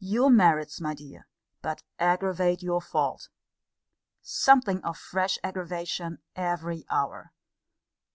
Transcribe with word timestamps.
Your 0.00 0.30
merits, 0.30 0.80
my 0.80 0.94
dear, 0.94 1.28
but 1.60 1.82
aggravate 1.98 2.62
your 2.62 2.80
fault. 2.80 3.28
Something 4.22 4.82
of 4.82 4.96
fresh 4.96 5.38
aggravation 5.44 6.22
every 6.34 6.86
hour. 6.90 7.34